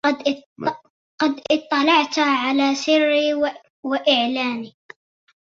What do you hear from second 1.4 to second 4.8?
اطلعت على سري وإعلاني